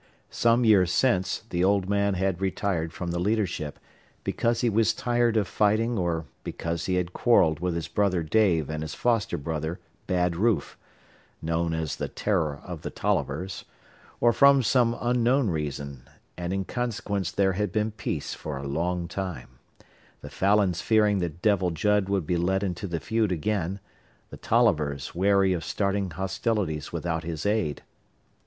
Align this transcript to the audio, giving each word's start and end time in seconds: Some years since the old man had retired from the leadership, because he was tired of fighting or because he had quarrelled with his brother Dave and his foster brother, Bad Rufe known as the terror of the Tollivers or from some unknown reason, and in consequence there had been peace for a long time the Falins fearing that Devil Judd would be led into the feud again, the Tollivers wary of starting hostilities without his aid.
Some 0.31 0.65
years 0.65 0.91
since 0.91 1.41
the 1.51 1.63
old 1.63 1.87
man 1.87 2.15
had 2.15 2.41
retired 2.41 2.91
from 2.91 3.11
the 3.11 3.19
leadership, 3.19 3.77
because 4.23 4.61
he 4.61 4.67
was 4.67 4.95
tired 4.95 5.37
of 5.37 5.47
fighting 5.47 5.95
or 5.95 6.25
because 6.43 6.87
he 6.87 6.95
had 6.95 7.13
quarrelled 7.13 7.59
with 7.59 7.75
his 7.75 7.87
brother 7.87 8.23
Dave 8.23 8.67
and 8.67 8.81
his 8.81 8.95
foster 8.95 9.37
brother, 9.37 9.79
Bad 10.07 10.35
Rufe 10.35 10.75
known 11.39 11.75
as 11.75 11.97
the 11.97 12.07
terror 12.07 12.59
of 12.65 12.81
the 12.81 12.89
Tollivers 12.89 13.63
or 14.19 14.33
from 14.33 14.63
some 14.63 14.97
unknown 14.99 15.51
reason, 15.51 16.09
and 16.35 16.51
in 16.51 16.65
consequence 16.65 17.29
there 17.31 17.53
had 17.53 17.71
been 17.71 17.91
peace 17.91 18.33
for 18.33 18.57
a 18.57 18.67
long 18.67 19.07
time 19.07 19.59
the 20.21 20.31
Falins 20.31 20.81
fearing 20.81 21.19
that 21.19 21.43
Devil 21.43 21.69
Judd 21.69 22.09
would 22.09 22.25
be 22.25 22.37
led 22.37 22.63
into 22.63 22.87
the 22.87 22.99
feud 22.99 23.31
again, 23.31 23.79
the 24.31 24.37
Tollivers 24.37 25.13
wary 25.13 25.53
of 25.53 25.63
starting 25.63 26.09
hostilities 26.09 26.91
without 26.91 27.23
his 27.23 27.45
aid. 27.45 27.83